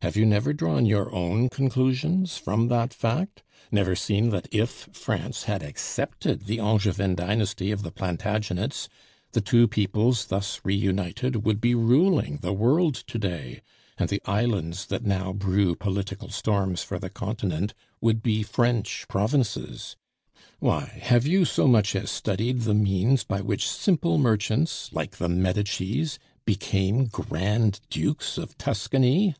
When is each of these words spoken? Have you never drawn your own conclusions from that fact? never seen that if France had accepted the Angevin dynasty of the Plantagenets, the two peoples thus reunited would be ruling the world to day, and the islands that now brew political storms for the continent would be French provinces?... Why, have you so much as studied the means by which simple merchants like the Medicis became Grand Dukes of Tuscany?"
Have 0.00 0.16
you 0.16 0.24
never 0.26 0.54
drawn 0.54 0.86
your 0.86 1.12
own 1.12 1.50
conclusions 1.50 2.38
from 2.38 2.68
that 2.68 2.94
fact? 2.94 3.42
never 3.72 3.96
seen 3.96 4.30
that 4.30 4.46
if 4.52 4.88
France 4.92 5.42
had 5.42 5.60
accepted 5.62 6.42
the 6.46 6.60
Angevin 6.60 7.14
dynasty 7.16 7.72
of 7.72 7.82
the 7.82 7.90
Plantagenets, 7.90 8.88
the 9.32 9.40
two 9.42 9.66
peoples 9.66 10.26
thus 10.26 10.60
reunited 10.64 11.44
would 11.44 11.60
be 11.60 11.74
ruling 11.74 12.38
the 12.38 12.52
world 12.54 12.94
to 12.94 13.18
day, 13.18 13.60
and 13.98 14.08
the 14.08 14.22
islands 14.24 14.86
that 14.86 15.04
now 15.04 15.32
brew 15.32 15.74
political 15.74 16.30
storms 16.30 16.82
for 16.82 16.98
the 17.00 17.10
continent 17.10 17.74
would 18.00 18.22
be 18.22 18.42
French 18.44 19.04
provinces?... 19.08 19.96
Why, 20.60 20.84
have 21.02 21.26
you 21.26 21.44
so 21.44 21.66
much 21.66 21.94
as 21.96 22.10
studied 22.10 22.62
the 22.62 22.72
means 22.72 23.24
by 23.24 23.40
which 23.40 23.68
simple 23.68 24.16
merchants 24.16 24.90
like 24.92 25.16
the 25.18 25.28
Medicis 25.28 26.18
became 26.46 27.06
Grand 27.06 27.80
Dukes 27.90 28.38
of 28.38 28.56
Tuscany?" 28.56 29.34